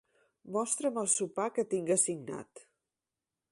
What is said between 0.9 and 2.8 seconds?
el sopar que tinc assignat.